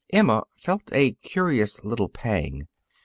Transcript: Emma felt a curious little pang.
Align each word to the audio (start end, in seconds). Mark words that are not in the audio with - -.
Emma 0.11 0.41
felt 0.57 0.91
a 0.93 1.11
curious 1.21 1.83
little 1.83 2.09
pang. 2.09 2.67